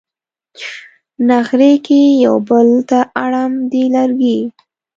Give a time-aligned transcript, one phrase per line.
[1.27, 4.39] نغري کې یو بل ته اړم دي لرګي